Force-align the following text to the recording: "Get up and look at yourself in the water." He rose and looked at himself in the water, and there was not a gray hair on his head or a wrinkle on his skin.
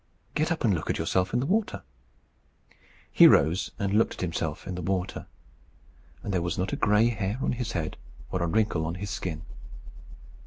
"Get 0.33 0.51
up 0.51 0.63
and 0.63 0.73
look 0.73 0.89
at 0.89 0.97
yourself 0.97 1.31
in 1.31 1.41
the 1.41 1.45
water." 1.45 1.83
He 3.11 3.27
rose 3.27 3.69
and 3.77 3.93
looked 3.93 4.15
at 4.15 4.21
himself 4.21 4.65
in 4.65 4.73
the 4.73 4.81
water, 4.81 5.27
and 6.23 6.33
there 6.33 6.41
was 6.41 6.57
not 6.57 6.73
a 6.73 6.75
gray 6.75 7.09
hair 7.09 7.37
on 7.39 7.51
his 7.51 7.73
head 7.73 7.97
or 8.31 8.41
a 8.41 8.47
wrinkle 8.47 8.83
on 8.87 8.95
his 8.95 9.11
skin. 9.11 9.43